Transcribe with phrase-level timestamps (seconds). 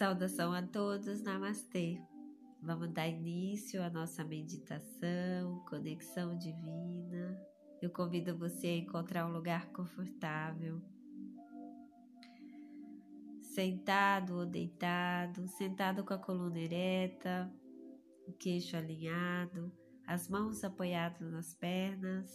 [0.00, 2.00] Saudação a todos, Namastê.
[2.62, 7.38] Vamos dar início à nossa meditação, conexão divina.
[7.82, 10.80] Eu convido você a encontrar um lugar confortável.
[13.42, 17.52] Sentado ou deitado, sentado com a coluna ereta,
[18.26, 19.70] o queixo alinhado,
[20.06, 22.32] as mãos apoiadas nas pernas.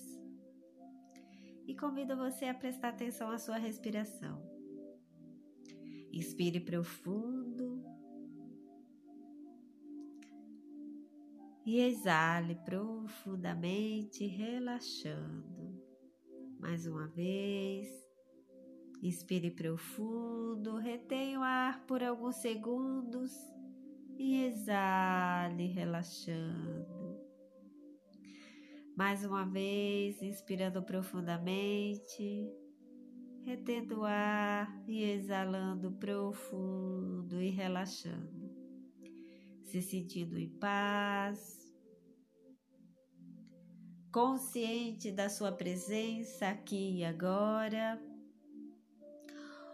[1.66, 4.54] E convido você a prestar atenção à sua respiração.
[6.16, 7.45] Inspire profundo
[11.66, 15.82] e exale profundamente, relaxando.
[16.60, 17.88] Mais uma vez,
[19.02, 23.32] inspire profundo, retenha o ar por alguns segundos.
[24.18, 26.86] E exale, relaxando.
[28.96, 32.50] Mais uma vez, inspirando profundamente,
[33.44, 38.45] retendo o ar e exalando profundo e relaxando,
[39.82, 41.74] se sentindo em paz,
[44.12, 48.02] consciente da sua presença aqui e agora,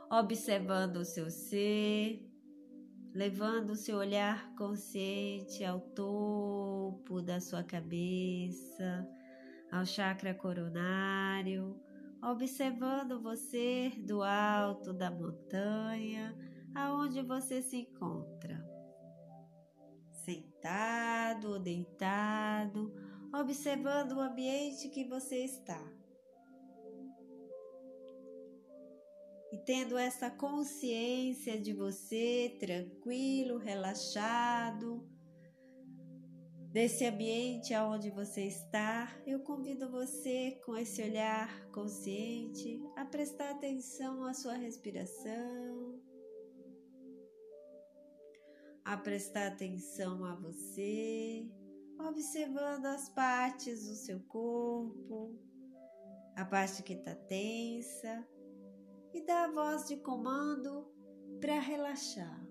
[0.10, 2.28] observando o seu ser,
[3.14, 9.08] levando o seu olhar consciente ao topo da sua cabeça,
[9.72, 11.80] ao chakra coronário
[12.24, 16.36] observando você do alto da montanha,
[16.76, 18.71] aonde você se encontra.
[20.32, 22.94] Sentado ou deitado,
[23.34, 25.82] observando o ambiente que você está.
[29.52, 35.06] E tendo essa consciência de você tranquilo, relaxado,
[36.72, 44.24] desse ambiente aonde você está, eu convido você com esse olhar consciente a prestar atenção
[44.24, 45.91] à sua respiração,
[48.84, 51.50] a prestar atenção a você,
[52.00, 55.36] observando as partes do seu corpo,
[56.36, 58.28] a parte que está tensa
[59.14, 60.88] e dá a voz de comando
[61.40, 62.46] para relaxar.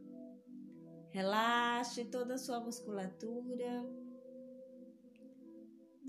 [1.10, 3.84] Relaxe toda a sua musculatura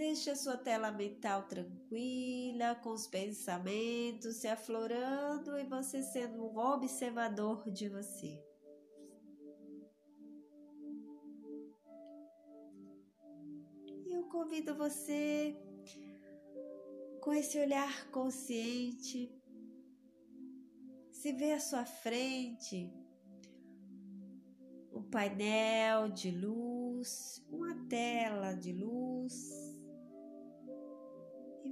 [0.01, 6.57] Deixe a sua tela mental tranquila, com os pensamentos se aflorando e você sendo um
[6.57, 8.43] observador de você.
[14.31, 15.55] Convido você
[17.21, 19.31] com esse olhar consciente,
[21.11, 22.91] se vê à sua frente
[24.91, 29.71] um painel de luz, uma tela de luz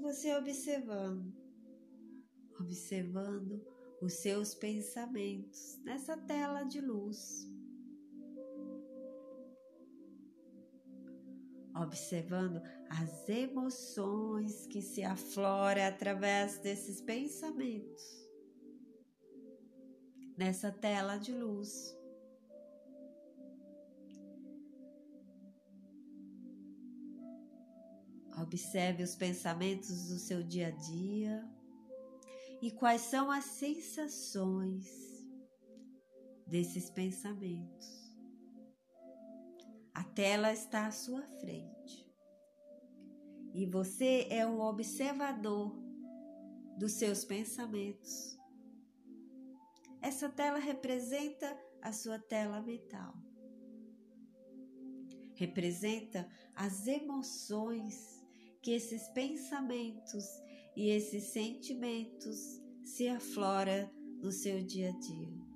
[0.01, 1.31] você observando,
[2.59, 3.63] observando
[4.01, 7.47] os seus pensamentos nessa tela de luz.
[11.81, 18.29] Observando as emoções que se afloram através desses pensamentos
[20.39, 21.93] nessa tela de luz.
[28.41, 31.45] Observe os pensamentos do seu dia a dia
[32.61, 34.87] e quais são as sensações
[36.47, 38.08] desses pensamentos.
[40.13, 42.09] Tela está à sua frente
[43.53, 45.75] e você é o observador
[46.77, 48.37] dos seus pensamentos.
[50.01, 53.13] Essa tela representa a sua tela mental.
[55.35, 58.25] Representa as emoções
[58.61, 60.25] que esses pensamentos
[60.75, 65.48] e esses sentimentos se aflora no seu dia a dia.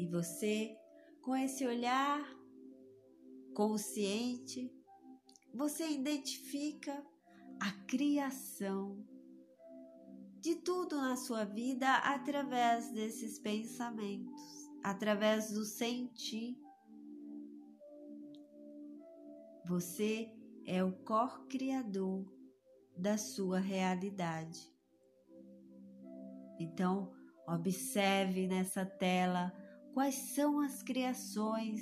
[0.00, 0.74] E você,
[1.20, 2.26] com esse olhar
[3.54, 4.72] consciente,
[5.52, 7.06] você identifica
[7.60, 9.06] a criação
[10.40, 14.40] de tudo na sua vida através desses pensamentos,
[14.82, 16.58] através do sentir
[19.66, 22.24] você é o co-criador
[22.96, 24.58] da sua realidade.
[26.58, 27.12] Então,
[27.46, 29.52] observe nessa tela
[29.92, 31.80] quais são as criações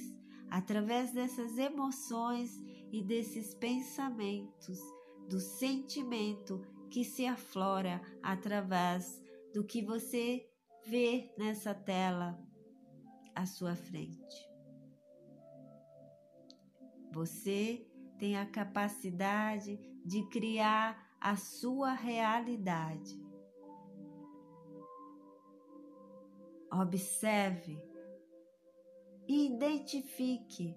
[0.51, 2.51] através dessas emoções
[2.91, 4.79] e desses pensamentos,
[5.29, 6.61] do sentimento
[6.91, 9.23] que se aflora através
[9.53, 10.49] do que você
[10.87, 12.39] vê nessa tela
[13.35, 14.49] à sua frente.
[17.13, 17.87] Você
[18.19, 23.23] tem a capacidade de criar a sua realidade.
[26.71, 27.88] Observe
[29.29, 30.75] e identifique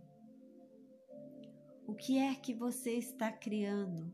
[1.87, 4.13] o que é que você está criando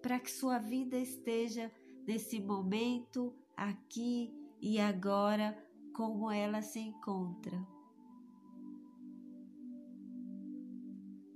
[0.00, 1.70] para que sua vida esteja
[2.06, 5.56] nesse momento, aqui e agora,
[5.94, 7.64] como ela se encontra.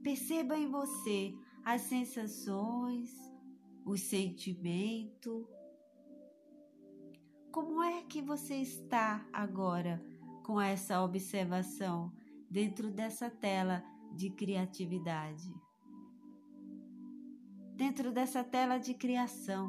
[0.03, 3.13] Perceba em você as sensações,
[3.85, 5.47] os sentimentos.
[7.53, 10.16] Como é que você está agora
[10.47, 12.13] com essa observação
[12.49, 13.83] dentro dessa tela
[14.15, 15.53] de criatividade?
[17.75, 19.69] Dentro dessa tela de criação.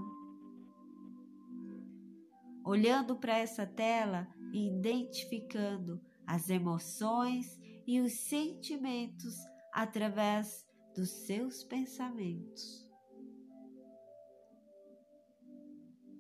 [2.63, 9.33] Olhando para essa tela e identificando as emoções e os sentimentos
[9.73, 10.63] através
[10.95, 12.87] dos seus pensamentos.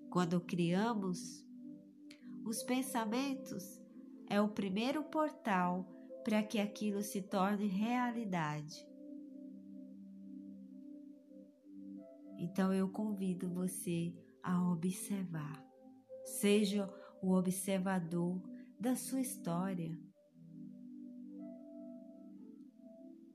[0.09, 1.45] Quando criamos,
[2.43, 3.76] os pensamentos
[4.29, 5.85] é o primeiro portal
[6.23, 8.87] para que aquilo se torne realidade.
[12.37, 14.13] Então eu convido você
[14.43, 15.65] a observar.
[16.23, 18.41] Seja o observador
[18.79, 19.97] da sua história.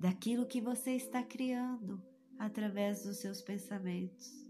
[0.03, 2.03] daquilo que você está criando
[2.37, 4.45] através dos seus pensamentos.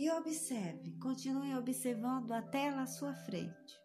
[0.00, 3.78] E observe, continue observando a tela à sua frente.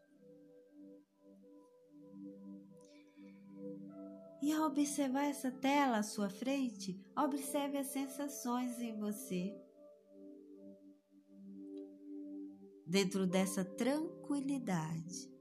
[4.42, 9.54] E ao observar essa tela à sua frente, observe as sensações em você.
[12.88, 15.35] Dentro dessa tranquilidade.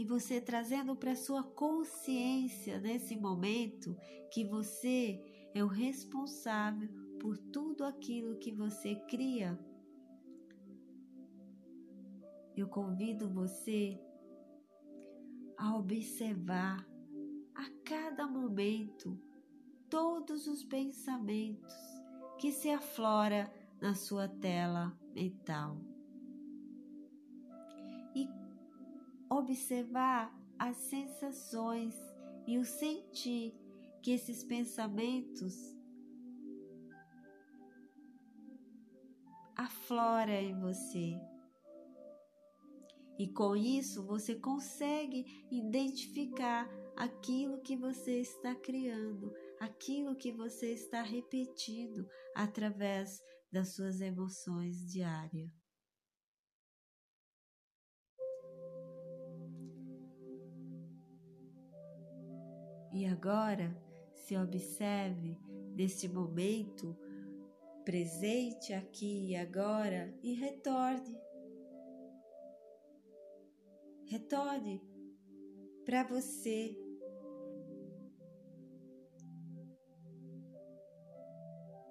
[0.00, 3.94] E você trazendo para sua consciência nesse momento
[4.32, 5.22] que você
[5.54, 6.88] é o responsável
[7.20, 9.60] por tudo aquilo que você cria.
[12.56, 14.00] Eu convido você
[15.58, 16.88] a observar
[17.54, 19.20] a cada momento
[19.90, 21.74] todos os pensamentos
[22.38, 25.89] que se aflora na sua tela mental.
[29.40, 31.94] Observar as sensações
[32.46, 33.54] e o sentir
[34.02, 35.54] que esses pensamentos
[39.56, 41.18] aflora em você.
[43.18, 46.66] E com isso você consegue identificar
[46.96, 53.20] aquilo que você está criando, aquilo que você está repetindo através
[53.52, 55.59] das suas emoções diárias.
[62.92, 63.76] E agora
[64.14, 65.38] se observe
[65.76, 66.96] neste momento
[67.84, 71.16] presente aqui e agora e retorne.
[74.06, 74.82] Retorne
[75.84, 76.76] para você.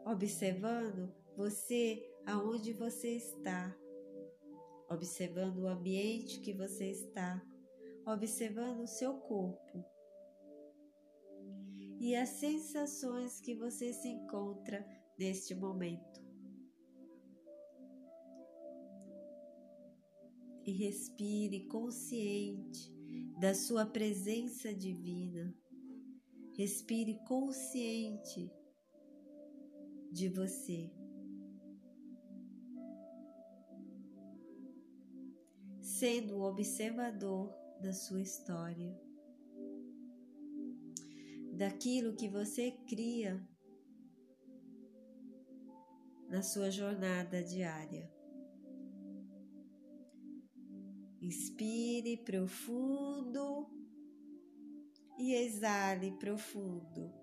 [0.06, 3.74] Observando você aonde você está,
[4.90, 7.42] observando o ambiente que você está,
[8.06, 9.99] observando o seu corpo
[12.00, 14.88] e as sensações que você se encontra
[15.18, 16.24] neste momento.
[20.66, 22.94] E respire consciente
[23.38, 25.54] da sua presença divina.
[26.56, 28.50] Respire consciente
[30.12, 30.90] de você.
[35.82, 39.09] Sendo o observador da sua história
[41.60, 43.46] daquilo que você cria
[46.30, 48.10] na sua jornada diária.
[51.22, 53.70] Inspire profundo
[55.18, 57.14] e exale profundo.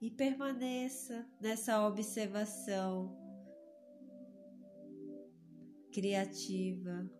[0.00, 3.18] E permaneça nessa observação
[5.92, 7.10] criativa.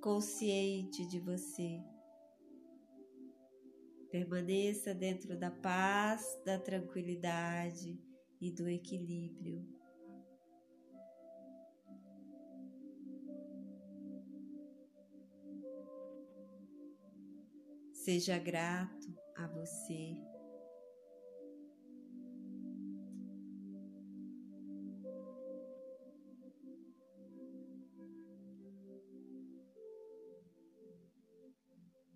[0.00, 1.82] Consciente de você.
[4.10, 7.98] Permaneça dentro da paz, da tranquilidade
[8.40, 9.64] e do equilíbrio.
[17.92, 20.29] Seja grato a você.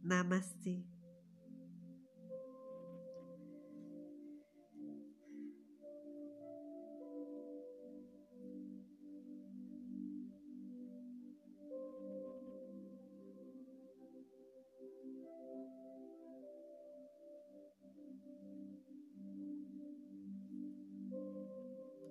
[0.08, 0.76] Namastê.